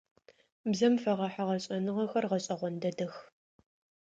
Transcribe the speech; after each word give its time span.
Бзэм 0.71 0.93
фэгъэхьыгъэ 1.03 1.55
шӏэныгъэхэр 1.63 2.25
гъэшӏэгъон 2.31 2.75
дэдэх. 2.81 3.13